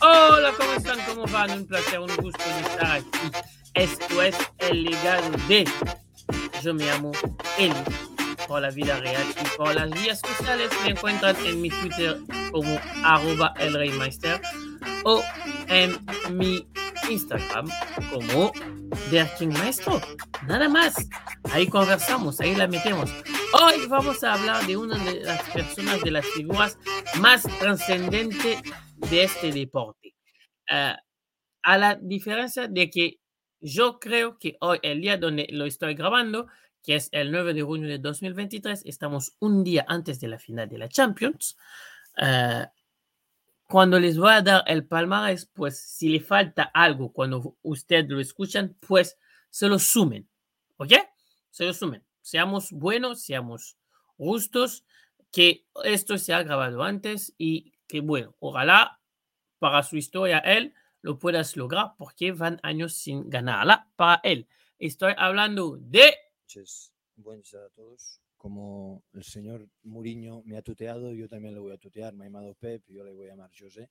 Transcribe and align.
Hola, 0.00 0.52
¿cómo 0.56 0.72
están? 0.74 0.98
¿Cómo 1.06 1.26
van? 1.26 1.50
Un 1.50 1.66
placer, 1.66 1.98
un 1.98 2.14
gusto 2.16 2.42
estar 2.60 2.98
aquí. 2.98 3.30
Esto 3.74 4.22
es 4.22 4.36
el 4.58 4.84
legado 4.84 5.30
de 5.48 5.64
Yo 6.62 6.74
me 6.74 6.84
llamo 6.84 7.12
Eli 7.58 7.74
por 8.46 8.62
la 8.62 8.70
vida 8.70 9.00
real 9.00 9.24
y 9.30 9.56
por 9.56 9.74
las 9.74 9.90
vías 9.90 10.20
sociales 10.20 10.70
me 10.84 10.90
encuentran 10.90 11.36
en 11.44 11.60
mi 11.60 11.70
Twitter 11.70 12.18
como 12.52 12.78
arroba 13.02 13.54
elreymeister 13.58 14.40
o 15.04 15.22
en 15.68 15.98
mi 16.30 16.66
Instagram 17.08 17.68
como 18.10 18.52
The 19.10 19.26
King 19.38 19.52
Maestro. 19.52 20.00
Nada 20.46 20.68
más. 20.68 20.94
Ahí 21.52 21.68
conversamos, 21.68 22.40
ahí 22.40 22.54
la 22.54 22.66
metemos. 22.66 23.10
Hoy 23.52 23.86
vamos 23.88 24.24
a 24.24 24.34
hablar 24.34 24.66
de 24.66 24.76
una 24.76 24.98
de 25.04 25.20
las 25.20 25.42
personas, 25.50 26.02
de 26.02 26.10
las 26.10 26.26
figuras 26.26 26.78
más 27.20 27.42
trascendentes 27.60 28.62
de 28.96 29.22
este 29.22 29.52
deporte. 29.52 30.14
Uh, 30.70 30.96
a 31.62 31.78
la 31.78 31.94
diferencia 31.94 32.66
de 32.66 32.90
que 32.90 33.20
yo 33.60 33.98
creo 34.00 34.38
que 34.38 34.56
hoy, 34.60 34.78
el 34.82 35.00
día 35.00 35.16
donde 35.16 35.46
lo 35.50 35.66
estoy 35.66 35.94
grabando, 35.94 36.48
que 36.82 36.96
es 36.96 37.08
el 37.12 37.30
9 37.30 37.54
de 37.54 37.62
junio 37.62 37.88
de 37.88 37.98
2023, 37.98 38.82
estamos 38.86 39.36
un 39.38 39.62
día 39.62 39.84
antes 39.88 40.20
de 40.20 40.28
la 40.28 40.38
final 40.38 40.68
de 40.68 40.78
la 40.78 40.88
Champions. 40.88 41.56
Uh, 42.18 42.66
cuando 43.68 43.98
les 43.98 44.16
voy 44.16 44.30
a 44.30 44.42
dar 44.42 44.64
el 44.66 44.86
palmarés, 44.86 45.46
pues 45.46 45.78
si 45.78 46.08
le 46.08 46.20
falta 46.20 46.64
algo 46.74 47.12
cuando 47.12 47.56
ustedes 47.62 48.08
lo 48.08 48.20
escuchan, 48.20 48.76
pues 48.80 49.18
se 49.50 49.68
lo 49.68 49.78
sumen. 49.78 50.28
¿Ok? 50.76 50.92
Se 51.50 51.64
lo 51.64 51.74
sumen. 51.74 52.04
Seamos 52.20 52.70
buenos, 52.70 53.22
seamos 53.22 53.76
justos, 54.16 54.84
que 55.32 55.66
esto 55.84 56.16
se 56.18 56.32
ha 56.32 56.42
grabado 56.42 56.82
antes 56.82 57.34
y 57.38 57.72
que 57.86 58.00
bueno, 58.00 58.34
ojalá 58.38 59.00
para 59.58 59.82
su 59.82 59.96
historia 59.96 60.38
él 60.38 60.74
lo 61.02 61.18
puedas 61.18 61.56
lograr 61.56 61.92
porque 61.98 62.32
van 62.32 62.58
años 62.62 62.94
sin 62.94 63.28
ganarla 63.28 63.88
para 63.96 64.20
él. 64.24 64.48
Estoy 64.78 65.12
hablando 65.16 65.78
de... 65.80 66.14
Buenos 67.16 67.50
días 67.50 67.62
a 67.64 67.70
todos. 67.74 68.20
Como 68.36 69.04
el 69.12 69.24
señor 69.24 69.68
Muriño 69.82 70.42
me 70.44 70.56
ha 70.56 70.62
tuteado, 70.62 71.12
yo 71.12 71.28
también 71.28 71.54
le 71.54 71.60
voy 71.60 71.72
a 71.72 71.78
tutear. 71.78 72.14
Me 72.14 72.24
ha 72.24 72.28
llamado 72.28 72.54
Pep, 72.54 72.84
yo 72.88 73.04
le 73.04 73.12
voy 73.12 73.26
a 73.26 73.30
llamar 73.30 73.50
José. 73.58 73.90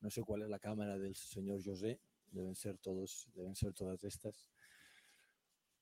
No 0.00 0.10
sé 0.10 0.22
cuál 0.22 0.42
es 0.42 0.48
la 0.48 0.58
cámara 0.58 0.98
del 0.98 1.14
señor 1.14 1.62
José. 1.62 2.00
Deben 2.30 2.54
ser 2.54 2.78
todos, 2.78 3.28
deben 3.34 3.54
ser 3.54 3.72
todas 3.74 4.02
estas. 4.04 4.48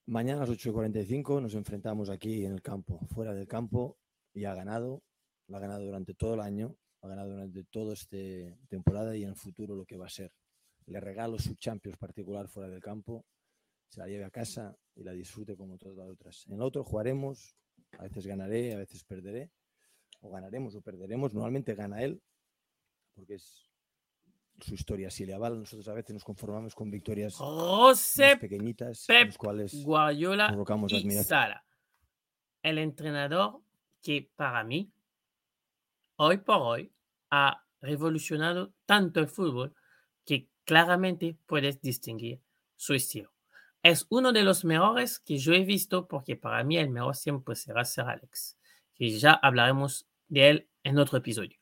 Mañana 0.07 0.43
a 0.43 0.47
las 0.47 0.57
8.45 0.57 1.43
nos 1.43 1.55
enfrentamos 1.55 2.09
aquí 2.09 2.45
en 2.45 2.53
el 2.53 2.63
campo, 2.63 2.99
fuera 3.15 3.35
del 3.35 3.47
campo, 3.47 3.99
y 4.33 4.45
ha 4.45 4.55
ganado. 4.55 5.03
Lo 5.47 5.59
ha 5.59 5.61
ganado 5.61 5.85
durante 5.85 6.15
todo 6.15 6.35
el 6.35 6.41
año 6.41 6.77
ha 7.03 7.09
ganado 7.09 7.31
durante 7.31 7.65
toda 7.65 7.95
esta 7.95 8.17
temporada 8.69 9.17
y 9.17 9.23
en 9.23 9.31
el 9.31 9.37
futuro 9.37 9.75
lo 9.75 9.85
que 9.85 9.97
va 9.97 10.07
a 10.07 10.11
ser. 10.11 10.33
Le 10.87 11.01
regalo 11.01 11.39
su 11.39 11.55
Champions 11.55 11.99
particular 11.99 12.49
fuera 12.49 12.69
del 12.69 12.81
campo, 12.81 13.27
se 13.89 14.01
la 14.01 14.07
lleve 14.07 14.25
a 14.25 14.31
casa 14.31 14.77
y 14.95 15.03
la 15.03 15.13
disfrute 15.13 15.57
como 15.57 15.79
todas 15.79 15.97
las 15.97 16.09
otras. 16.09 16.47
En 16.47 16.55
el 16.55 16.63
otro 16.63 16.83
jugaremos, 16.85 17.55
a 17.97 18.03
veces 18.03 18.27
ganaré, 18.27 18.75
a 18.75 18.79
veces 18.79 19.05
perderé, 19.05 19.51
o 20.21 20.31
ganaremos 20.31 20.75
o 20.75 20.81
perderemos. 20.81 21.33
Normalmente 21.33 21.75
gana 21.75 22.03
él, 22.03 22.21
porque 23.15 23.35
es 23.35 23.69
su 24.61 24.75
historia. 24.75 25.11
Si 25.11 25.25
le 25.25 25.35
avala, 25.35 25.57
nosotros 25.57 25.89
a 25.89 25.95
veces 25.95 26.15
nos 26.15 26.25
conformamos 26.25 26.75
con 26.75 26.91
victorias 26.91 27.39
pequeñitas, 28.41 29.07
Pep, 29.07 29.27
las 29.27 29.39
cuales 29.39 29.85
Guardiola 29.85 30.49
provocamos 30.49 30.93
y. 30.93 31.11
Sala. 31.23 31.65
El 32.63 32.79
entrenador 32.79 33.63
que 34.03 34.31
para 34.35 34.65
mí 34.65 34.93
hoy 36.17 36.39
por 36.39 36.61
hoy 36.61 36.93
ha 37.31 37.65
revolucionado 37.81 38.75
tanto 38.87 39.21
el 39.21 39.29
fútbol 39.29 39.75
que 40.25 40.49
claramente 40.65 41.37
puedes 41.47 41.81
distinguir 41.81 42.43
su 42.75 42.95
estilo. 42.95 43.33
Es 43.83 44.07
uno 44.11 44.33
de 44.33 44.43
los 44.43 44.65
mejores 44.65 45.21
que 45.21 45.39
yo 45.39 45.53
he 45.53 45.65
visto 45.65 46.09
porque 46.09 46.37
para 46.37 46.65
mí 46.65 46.77
el 46.79 46.91
mejor 46.91 47.17
siempre 47.17 47.55
será 47.55 47.85
Sir 47.85 48.05
Alex, 48.05 48.59
que 48.95 49.11
ya 49.11 49.33
hablaremos 49.33 50.09
de 50.27 50.49
él 50.49 50.69
en 50.83 50.99
otro 50.99 51.19
episodio. 51.19 51.59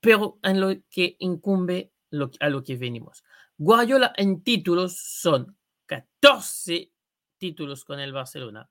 Pero 0.00 0.38
en 0.42 0.60
lo 0.60 0.74
que 0.90 1.16
incumbe 1.18 1.92
a 2.40 2.48
lo 2.48 2.64
que 2.64 2.76
venimos. 2.76 3.22
Guardiola 3.56 4.12
en 4.16 4.42
títulos 4.42 4.98
son 4.98 5.56
14 5.86 6.92
títulos 7.38 7.84
con 7.84 8.00
el 8.00 8.12
Barcelona, 8.12 8.68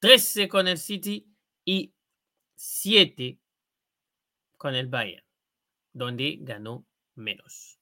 13 0.00 0.48
con 0.48 0.68
el 0.68 0.78
City 0.78 1.26
y 1.64 1.94
7 2.56 3.38
con 4.56 4.74
el 4.74 4.88
Bayern, 4.88 5.24
donde 5.92 6.38
ganó 6.40 6.86
menos. 7.14 7.78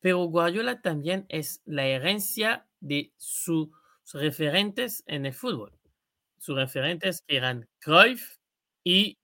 Pero 0.00 0.24
Guardiola 0.24 0.80
también 0.82 1.26
es 1.28 1.62
la 1.64 1.86
herencia 1.86 2.68
de 2.82 3.12
sus 3.16 3.70
referentes 4.12 5.02
en 5.06 5.24
el 5.24 5.32
fútbol. 5.32 5.72
Sus 6.38 6.56
referentes 6.56 7.24
eran 7.28 7.68
Cruyff 7.78 8.36
y, 8.84 9.18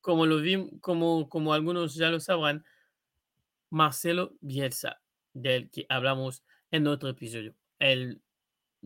como, 0.00 0.26
lo 0.26 0.38
vi, 0.40 0.70
como, 0.80 1.28
como 1.28 1.54
algunos 1.54 1.94
ya 1.94 2.10
lo 2.10 2.20
sabrán, 2.20 2.64
Marcelo 3.70 4.34
Bielsa, 4.40 5.00
del 5.32 5.70
que 5.70 5.86
hablamos 5.88 6.44
en 6.70 6.86
otro 6.86 7.08
episodio. 7.08 7.54
El 7.78 8.20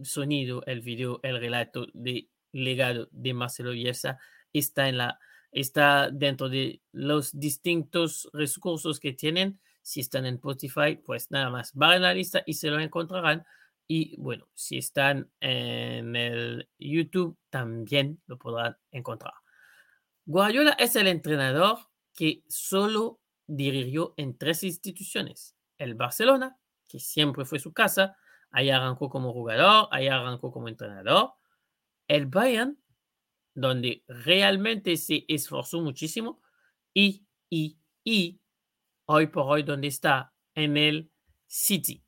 sonido, 0.03 0.63
el 0.67 0.81
video, 0.81 1.21
el 1.23 1.41
relato 1.41 1.87
de 1.93 2.29
legado 2.53 3.09
de 3.11 3.35
Marcelo 3.35 3.73
Bielsa 3.73 4.19
está 4.53 4.89
en 4.89 4.99
la 4.99 5.19
está 5.53 6.11
dentro 6.11 6.49
de 6.49 6.83
los 6.93 7.39
distintos 7.39 8.29
recursos 8.33 9.01
que 9.01 9.13
tienen. 9.13 9.59
Si 9.83 10.01
están 10.01 10.27
en 10.27 10.35
Spotify, 10.35 10.97
pues 10.97 11.31
nada 11.31 11.49
más 11.49 11.73
van 11.75 11.93
a 11.93 11.99
la 11.99 12.15
lista 12.15 12.43
y 12.45 12.55
se 12.55 12.69
lo 12.69 12.79
encontrarán. 12.79 13.45
Y 13.89 14.21
bueno, 14.21 14.49
si 14.55 14.79
están 14.79 15.31
en 15.41 16.17
el 16.17 16.69
YouTube, 16.79 17.39
también 17.51 18.21
lo 18.27 18.39
podrán 18.39 18.77
encontrar. 18.91 19.35
Guardiola 20.25 20.73
es 20.73 20.97
el 20.97 21.07
entrenador 21.07 21.79
que 22.15 22.43
solo 22.49 23.21
dirigió 23.47 24.15
en 24.17 24.37
tres 24.37 24.65
instituciones. 24.65 25.55
El 25.79 25.95
Barcelona, 25.95 26.59
que 26.89 26.99
siempre 26.99 27.45
fue 27.45 27.61
su 27.61 27.73
casa, 27.73 28.17
ahí 28.51 28.71
arrancó 28.71 29.09
como 29.09 29.33
jugador, 29.33 29.89
ahí 29.93 30.09
arrancó 30.09 30.51
como 30.51 30.69
entrenador. 30.69 31.35
El 32.09 32.27
Bayern, 32.27 32.79
donde 33.55 34.05
realmente 34.09 34.97
se 34.97 35.25
esforzó 35.29 35.81
muchísimo 35.81 36.43
y, 36.93 37.27
y, 37.49 37.79
y 38.03 38.41
hoy 39.07 39.29
por 39.29 39.45
hoy 39.47 39.63
donde 39.63 39.89
está 39.89 40.35
en 40.55 40.77
el 40.77 41.13
City. 41.47 42.05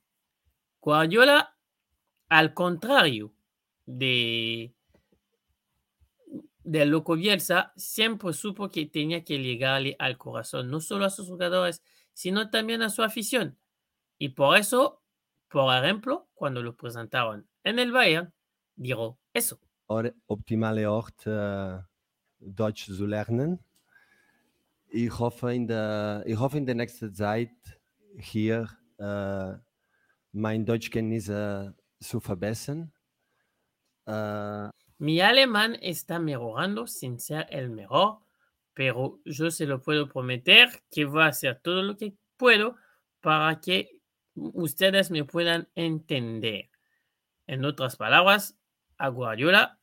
Guardiola, 0.80 1.57
contrario 2.54 3.32
de, 3.86 4.74
de 6.64 6.86
Loco 6.86 7.16
Bielsa, 7.16 7.72
siempre 7.76 8.32
supo 8.32 8.70
que 8.70 8.86
tenía 8.86 9.24
que 9.24 9.38
llegarle 9.38 9.96
al 9.98 10.18
corazón, 10.18 10.70
no 10.70 10.80
solo 10.80 11.06
a 11.06 11.10
sus 11.10 11.28
jugadores, 11.28 11.82
sino 12.12 12.50
también 12.50 12.82
a 12.82 12.90
su 12.90 13.02
afición. 13.02 13.58
Y 14.18 14.30
por 14.30 14.56
eso, 14.58 15.02
por 15.48 15.74
ejemplo, 15.74 16.28
cuando 16.34 16.62
lo 16.62 16.76
presentaron 16.76 17.48
en 17.64 17.78
el 17.78 17.92
Bayern, 17.92 18.32
dijo 18.76 19.18
eso. 19.32 19.60
optimale 20.26 20.86
Ort, 20.86 21.26
äh, 21.26 21.80
Deutsch 22.40 22.90
zu 22.90 23.06
lernen. 23.06 23.60
Ich 24.90 25.18
hoffe 25.18 25.54
in 25.54 25.66
der, 25.66 26.22
ich 26.26 26.38
hoffe 26.38 26.58
in 26.58 26.66
der 26.66 26.74
nächsten 26.74 27.14
Zeit 27.14 27.50
hier 28.18 28.68
äh, 28.98 29.54
mein 30.32 30.64
Deutschkenntnisse 30.64 31.74
zu 32.00 32.20
verbessern. 32.20 32.92
Äh, 34.06 34.70
Mi 34.98 35.20
alemán 35.20 35.76
está 35.80 36.18
mejorando 36.18 36.88
sin 36.88 37.20
ser 37.20 37.46
el 37.50 37.70
mejor, 37.70 38.18
pero 38.74 39.20
yo 39.24 39.50
se 39.50 39.66
lo 39.66 39.80
puedo 39.80 40.08
prometer 40.08 40.70
que 40.90 41.04
voy 41.04 41.22
a 41.22 41.26
hacer 41.26 41.60
todo 41.62 41.82
lo 41.82 41.96
que 41.96 42.16
puedo 42.36 42.76
para 43.20 43.60
que 43.60 44.00
ustedes 44.34 45.10
me 45.12 45.24
puedan 45.24 45.68
entender. 45.76 46.70
En 47.46 47.64
otras 47.64 47.96
palabras, 47.96 48.58
a 48.98 49.08
Guardiola 49.08 49.78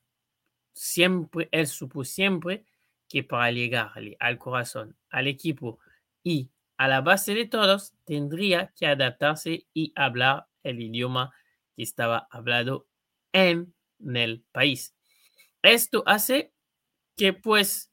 siempre, 0.73 1.47
él 1.51 1.67
supo 1.67 2.03
siempre 2.03 2.65
que 3.07 3.23
para 3.23 3.51
llegarle 3.51 4.17
al 4.19 4.37
corazón, 4.37 4.97
al 5.09 5.27
equipo 5.27 5.79
y 6.23 6.49
a 6.77 6.89
la 6.89 6.99
base 6.99 7.33
de 7.33 7.45
todos, 7.45 7.93
tendría 8.03 8.73
que 8.75 8.87
adaptarse 8.87 9.65
y 9.73 9.93
hablar 9.95 10.47
el 10.63 10.81
idioma 10.81 11.33
que 11.75 11.83
estaba 11.83 12.27
hablado 12.31 12.87
en 13.33 13.73
el 13.99 14.43
país. 14.51 14.95
Esto 15.61 16.03
hace 16.05 16.53
que 17.15 17.33
pues 17.33 17.91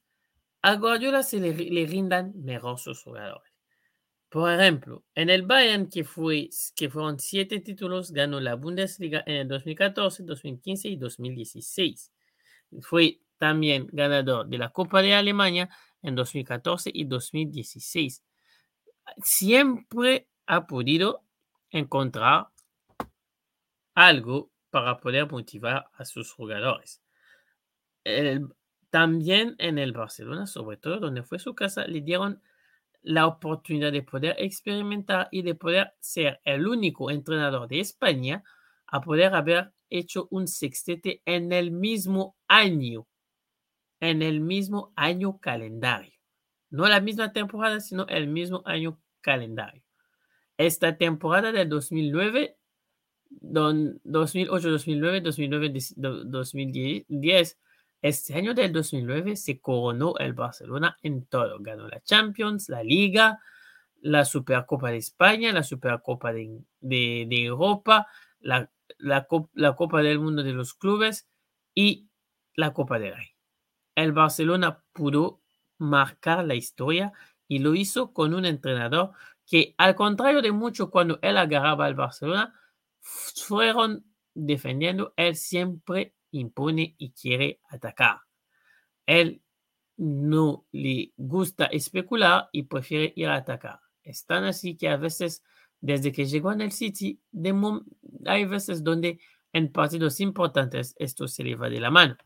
a 0.61 0.75
Guardiola 0.75 1.23
se 1.23 1.39
le, 1.39 1.85
rindan 1.85 2.33
mejor 2.35 2.77
jugadores. 2.79 3.51
Por 4.29 4.51
ejemplo, 4.51 5.03
en 5.13 5.29
el 5.29 5.43
Bayern, 5.43 5.89
que, 5.89 6.03
fue, 6.03 6.49
que 6.75 6.89
fueron 6.89 7.19
siete 7.19 7.59
títulos, 7.59 8.11
ganó 8.11 8.39
la 8.39 8.55
Bundesliga 8.55 9.23
en 9.27 9.35
el 9.35 9.47
2014, 9.47 10.23
2015 10.23 10.87
y 10.87 10.95
2016. 10.95 12.11
Fue 12.81 13.19
también 13.37 13.87
ganador 13.91 14.47
de 14.47 14.57
la 14.57 14.69
Copa 14.69 15.01
de 15.01 15.13
Alemania 15.13 15.69
en 16.01 16.15
2014 16.15 16.89
y 16.93 17.03
2016. 17.03 18.23
Siempre 19.21 20.29
ha 20.47 20.65
podido 20.65 21.23
encontrar 21.69 22.47
algo 23.95 24.51
para 24.69 24.99
poder 24.99 25.29
motivar 25.31 25.87
a 25.93 26.05
sus 26.05 26.31
jugadores. 26.31 27.01
también 28.89 29.55
en 29.57 29.77
el 29.79 29.91
Barcelona, 29.91 30.45
sobre 30.45 30.77
todo 30.77 30.99
donde 30.99 31.23
fue 31.23 31.39
su 31.39 31.55
casa, 31.55 31.87
le 31.87 32.01
dieron 32.01 32.41
la 33.01 33.27
oportunidad 33.27 33.91
de 33.91 34.03
poder 34.03 34.35
experimentar 34.39 35.27
y 35.31 35.41
de 35.41 35.55
poder 35.55 35.93
ser 35.99 36.39
el 36.45 36.67
único 36.67 37.11
entrenador 37.11 37.67
de 37.67 37.79
España 37.79 38.43
a 38.87 39.01
poder 39.01 39.33
haber 39.35 39.73
hecho 39.89 40.27
un 40.31 40.47
sextete 40.47 41.21
en 41.25 41.51
el 41.51 41.71
mismo 41.71 42.37
año, 42.47 43.07
en 43.99 44.21
el 44.21 44.39
mismo 44.39 44.93
año 44.95 45.39
calendario. 45.39 46.13
No 46.69 46.87
la 46.87 47.01
misma 47.01 47.33
temporada, 47.33 47.79
sino 47.79 48.07
el 48.07 48.27
mismo 48.27 48.63
año 48.65 48.99
calendario. 49.21 49.83
Esta 50.57 50.97
temporada 50.97 51.51
del 51.51 51.69
2009, 51.69 52.57
2008, 53.41 54.69
2009, 54.69 55.21
2009, 55.21 55.83
2010 55.95 57.57
este 58.03 58.35
año 58.35 58.53
del 58.53 58.73
2009 58.73 59.37
se 59.37 59.61
coronó 59.61 60.15
el 60.17 60.33
Barcelona 60.33 60.97
en 61.01 61.25
todo. 61.25 61.57
Ganó 61.61 61.87
la 61.87 62.01
Champions, 62.01 62.67
la 62.67 62.83
Liga, 62.83 63.39
la 64.01 64.25
Supercopa 64.25 64.91
de 64.91 64.97
España, 64.97 65.53
la 65.53 65.63
Supercopa 65.63 66.33
de, 66.33 66.65
de, 66.81 67.45
Europa, 67.45 68.07
la, 68.41 68.69
la, 68.97 69.25
Copa 69.25 70.01
del 70.01 70.19
Mundo 70.19 70.43
de 70.43 70.51
los 70.51 70.73
Clubes 70.73 71.29
y 71.73 72.09
la 72.55 72.73
Copa 72.73 72.99
del 72.99 73.15
Rey. 73.15 73.29
El 73.95 74.11
Barcelona 74.11 74.83
pudo 74.91 75.39
marcar 75.77 76.43
la 76.43 76.55
historia 76.55 77.13
y 77.47 77.59
lo 77.59 77.73
hizo 77.73 78.11
con 78.11 78.33
un 78.33 78.45
entrenador 78.45 79.11
que, 79.45 79.75
al 79.77 79.95
contrario 79.95 80.41
de 80.41 80.51
mucho 80.51 80.89
cuando 80.89 81.19
él 81.21 81.37
agarraba 81.37 81.85
al 81.85 81.95
Barcelona, 81.95 82.53
fueron 83.03 84.05
defendiendo, 84.33 85.13
él 85.17 85.35
siempre 85.35 86.15
impone 86.31 86.95
y 86.97 87.11
quiere 87.11 87.61
atacar. 87.69 88.21
Él 89.05 89.41
no 89.97 90.65
le 90.71 91.13
gusta 91.17 91.65
especular 91.65 92.49
y 92.51 92.63
prefiere 92.63 93.13
ir 93.15 93.27
a 93.27 93.35
atacar. 93.35 93.79
Es 94.01 94.25
tan 94.25 94.43
así 94.45 94.75
que 94.75 94.89
a 94.89 94.97
veces, 94.97 95.43
desde 95.81 96.11
que 96.11 96.25
llegó 96.25 96.51
en 96.51 96.61
el 96.61 96.71
City, 96.71 97.21
hay 98.25 98.45
veces 98.45 98.83
donde 98.83 99.19
en 99.51 99.71
partidos 99.71 100.19
importantes 100.19 100.95
esto 100.97 101.27
se 101.27 101.43
le 101.43 101.55
va 101.55 101.69
de 101.69 101.79
la 101.79 101.91
mano. 101.91 102.17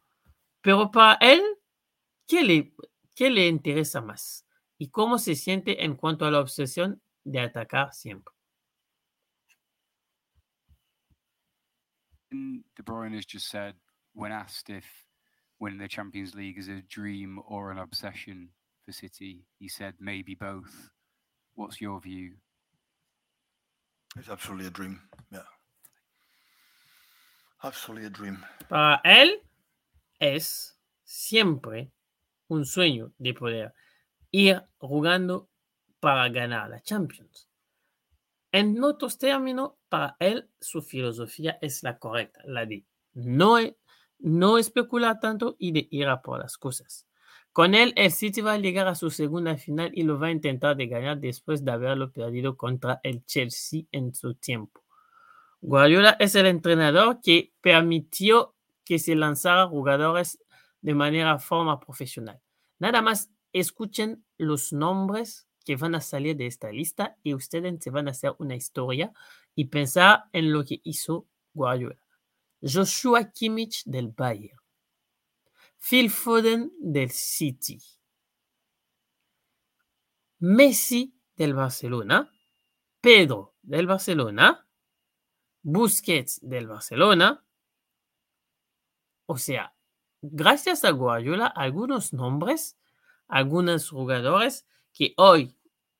Pero 0.61 0.91
para 0.91 1.15
él, 1.15 1.41
¿qué 2.27 2.43
le, 2.43 2.73
qué 3.15 3.29
le 3.29 3.47
interesa 3.47 4.01
más? 4.01 4.45
¿Y 4.77 4.89
cómo 4.89 5.17
se 5.17 5.35
siente 5.35 5.83
en 5.83 5.95
cuanto 5.95 6.25
a 6.25 6.31
la 6.31 6.39
obsesión 6.39 7.01
de 7.23 7.39
atacar 7.39 7.93
siempre? 7.93 8.36
De 12.31 12.83
Bruyne 12.83 13.15
has 13.15 13.25
just 13.25 13.49
said 13.49 13.75
when 14.13 14.31
asked 14.31 14.69
if 14.69 14.85
winning 15.59 15.79
the 15.79 15.87
Champions 15.87 16.35
League 16.35 16.57
is 16.57 16.67
a 16.67 16.81
dream 16.81 17.39
or 17.47 17.71
an 17.71 17.77
obsession 17.77 18.49
for 18.85 18.91
City, 18.91 19.45
he 19.59 19.67
said 19.67 19.95
maybe 19.99 20.35
both. 20.35 20.89
What's 21.55 21.81
your 21.81 21.99
view? 21.99 22.33
It's 24.17 24.29
absolutely 24.29 24.67
a 24.67 24.71
dream. 24.71 25.01
Yeah. 25.31 25.39
Absolutely 27.63 28.07
a 28.07 28.09
dream. 28.09 28.45
Para 28.69 29.01
él 29.05 29.29
es 30.19 30.75
siempre 31.03 31.91
un 32.49 32.65
sueño 32.65 33.11
de 33.19 33.33
poder 33.33 33.73
ir 34.31 34.61
jugando 34.79 35.49
para 35.99 36.29
ganar 36.29 36.69
la 36.69 36.79
Champions. 36.79 37.46
En 38.51 38.81
otros 38.83 39.17
términos, 39.17 39.73
para 39.89 40.15
él 40.19 40.49
su 40.59 40.81
filosofía 40.81 41.57
es 41.61 41.83
la 41.83 41.99
correcta, 41.99 42.41
la 42.45 42.65
de 42.65 42.85
no 43.13 43.57
no 44.19 44.57
especular 44.57 45.19
tanto 45.19 45.55
y 45.59 45.71
de 45.71 45.87
ir 45.91 46.07
a 46.07 46.21
por 46.21 46.39
las 46.39 46.57
cosas. 46.57 47.07
Con 47.51 47.73
él, 47.75 47.93
el 47.95 48.11
City 48.11 48.41
va 48.41 48.53
a 48.53 48.57
llegar 48.57 48.87
a 48.87 48.95
su 48.95 49.09
segunda 49.09 49.57
final 49.57 49.91
y 49.93 50.03
lo 50.03 50.19
va 50.19 50.27
a 50.27 50.31
intentar 50.31 50.75
de 50.75 50.87
ganar 50.87 51.19
después 51.19 51.65
de 51.65 51.71
haberlo 51.71 52.11
perdido 52.11 52.55
contra 52.55 52.99
el 53.03 53.25
Chelsea 53.25 53.83
en 53.91 54.13
su 54.13 54.35
tiempo. 54.35 54.83
Guardiola 55.61 56.17
es 56.19 56.35
el 56.35 56.45
entrenador 56.45 57.19
que 57.21 57.53
permitió 57.61 58.55
que 58.85 58.99
se 58.99 59.15
lanzara 59.15 59.67
jugadores 59.67 60.39
de 60.81 60.93
manera 60.93 61.39
forma 61.39 61.79
profesional. 61.79 62.39
Nada 62.79 63.01
más 63.01 63.31
escuchen 63.53 64.23
los 64.37 64.71
nombres 64.71 65.46
que 65.67 65.75
van 65.75 65.95
a 65.95 65.99
salir 65.99 66.37
de 66.37 66.47
esta 66.47 66.71
lista 66.71 67.17
y 67.23 67.33
ustedes 67.33 67.83
se 67.83 67.89
van 67.89 68.07
a 68.07 68.11
hacer 68.11 68.33
una 68.39 68.55
historia 68.55 69.11
y 69.53 69.65
pensar 69.65 70.23
en 70.31 70.53
lo 70.53 70.63
que 70.63 70.79
hizo 70.85 71.27
Guardiola. 71.53 71.99
Joshua 72.61 73.33
Kimmich 73.33 73.83
del 73.83 74.07
Bayern, 74.07 74.57
Phil 75.77 76.09
Foden 76.09 76.71
del 76.79 77.11
City, 77.11 77.81
Messi 80.39 81.13
del 81.35 81.53
Barcelona, 81.53 82.31
Pedro 83.01 83.57
del 83.61 83.87
Barcelona, 83.87 84.65
Busquets 85.63 86.39
del 86.41 86.67
Barcelona. 86.67 87.45
O 89.25 89.37
sea, 89.37 89.75
gracias 90.21 90.85
a 90.85 90.91
Guardiola, 90.91 91.47
algunos 91.47 92.13
nombres, 92.13 92.77
algunos 93.27 93.89
jugadores 93.89 94.65
que 94.93 95.13
hoy 95.17 95.56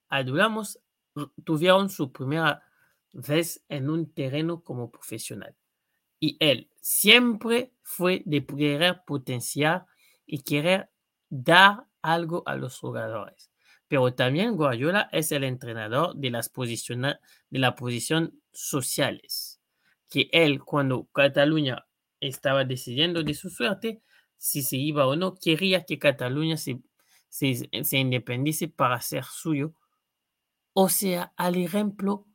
adoramos 0.10 0.80
tuvieron 1.44 1.90
su 1.90 2.12
primera 2.12 2.64
vez 3.14 3.64
en 3.70 3.90
un 3.90 4.14
terreno 4.14 4.62
como 4.64 4.92
profesional. 4.92 5.56
Y 6.20 6.38
él 6.40 6.70
siempre 6.82 7.74
fue 7.84 8.24
de 8.26 8.46
querer 8.46 9.04
potenciar 9.06 9.86
y 10.26 10.42
querer 10.42 10.90
dar 11.30 11.86
algo 12.02 12.44
a 12.46 12.56
los 12.56 12.80
jugadores. 12.80 13.52
Pero 13.88 14.14
también 14.14 14.56
Guardiola 14.56 15.10
es 15.12 15.32
el 15.32 15.44
entrenador 15.44 16.16
de 16.16 16.30
las 16.30 16.50
posiciones 16.50 17.16
de 17.50 17.60
la 17.60 17.76
posición 17.76 18.42
sociales. 18.52 19.62
Que 20.10 20.30
él, 20.32 20.64
cuando 20.64 21.06
Cataluña 21.14 21.86
estaba 22.20 22.66
decidiendo 22.66 23.24
de 23.24 23.34
su 23.34 23.50
suerte, 23.50 24.02
si 24.38 24.62
se 24.62 24.78
iba 24.78 25.08
o 25.08 25.16
no, 25.16 25.36
quería 25.36 25.86
que 25.86 26.00
Cataluña 26.00 26.58
se, 26.58 26.82
se, 27.30 27.70
se 27.84 27.98
independice 27.98 28.68
para 28.68 29.00
ser 29.02 29.24
suyo. 29.24 29.74
O 30.80 30.90
sea, 30.90 31.34
al 31.38 31.56
ejemplo 31.56 32.28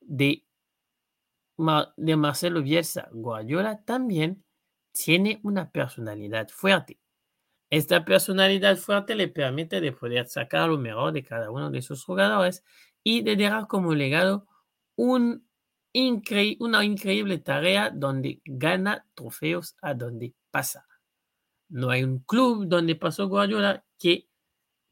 de 0.00 0.44
de 1.96 2.16
Marcelo 2.16 2.60
Bielsa, 2.60 3.08
Guardiola 3.12 3.84
también 3.84 4.44
tiene 4.90 5.38
una 5.44 5.70
personalidad 5.70 6.48
fuerte. 6.48 6.98
Esta 7.70 8.04
personalidad 8.04 8.78
fuerte 8.78 9.14
le 9.14 9.28
permite 9.28 9.80
de 9.80 9.92
poder 9.92 10.26
sacar 10.26 10.68
lo 10.68 10.76
mejor 10.76 11.12
de 11.12 11.22
cada 11.22 11.52
uno 11.52 11.70
de 11.70 11.82
sus 11.82 12.04
jugadores 12.04 12.64
y 13.04 13.22
de 13.22 13.36
dejar 13.36 13.68
como 13.68 13.94
legado 13.94 14.48
un 14.96 15.48
una 16.58 16.84
increíble 16.84 17.38
tarea 17.38 17.90
donde 17.90 18.42
gana 18.44 19.06
trofeos 19.14 19.76
a 19.80 19.94
donde 19.94 20.34
pasa. 20.50 20.84
No 21.68 21.90
hay 21.90 22.02
un 22.02 22.18
club 22.24 22.66
donde 22.66 22.96
pasó 22.96 23.28
Guardiola 23.28 23.84
que 24.00 24.28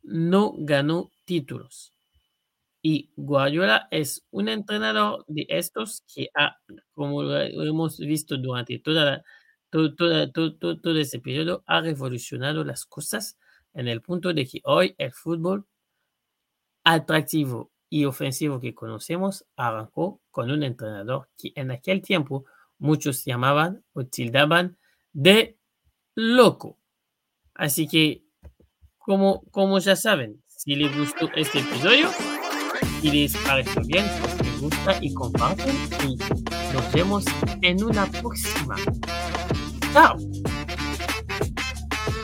no 0.05 0.55
ganó 0.57 1.11
títulos. 1.25 1.93
Y 2.83 3.11
Guardiola 3.17 3.87
es 3.91 4.27
un 4.31 4.49
entrenador 4.49 5.25
de 5.29 5.47
estos 5.49 6.03
que 6.13 6.29
ha, 6.35 6.57
como 6.93 7.23
hemos 7.23 7.99
visto 7.99 8.37
durante 8.37 8.79
toda 8.81 9.23
todo, 9.73 9.95
todo, 10.31 10.53
todo, 10.79 10.99
ese 10.99 11.19
periodo, 11.19 11.65
ha 11.67 11.81
revolucionado 11.81 12.63
las 12.63 12.85
cosas 12.85 13.39
en 13.73 13.89
el 13.89 14.03
punto 14.03 14.35
de 14.35 14.47
que 14.47 14.61
hoy 14.65 14.95
el 14.99 15.13
fútbol 15.13 15.67
atractivo 16.85 17.73
y 17.89 18.05
ofensivo 18.05 18.61
que 18.61 18.75
conocemos 18.75 19.47
arrancó 19.57 20.21
con 20.31 20.51
un 20.51 20.63
entrenador 20.63 21.29
que 21.39 21.53
en 21.55 21.71
aquel 21.71 22.03
tiempo 22.03 22.45
muchos 22.79 23.25
llamaban 23.25 23.83
o 23.95 24.05
tildaban 24.05 24.77
de 25.13 25.59
loco. 26.15 26.79
Así 27.55 27.89
que, 27.89 28.25
como, 28.99 29.43
como 29.51 29.79
ya 29.79 29.97
saben, 29.97 30.43
si 30.47 30.75
les 30.75 30.97
gustó 30.97 31.31
este 31.35 31.61
episodio, 31.61 32.09
y 33.03 33.11
les 33.11 33.37
parece 33.37 33.81
bien, 33.87 34.05
les 34.43 34.61
gusta 34.61 34.99
y 35.01 35.13
comparten. 35.13 35.75
Y 36.07 36.17
nos 36.73 36.93
vemos 36.93 37.25
en 37.63 37.83
una 37.85 38.07
próxima. 38.07 38.77
Chao. 39.93 40.17